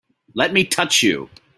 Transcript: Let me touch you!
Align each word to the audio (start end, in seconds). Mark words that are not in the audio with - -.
Let 0.33 0.51
me 0.51 0.63
touch 0.63 1.03
you! 1.03 1.29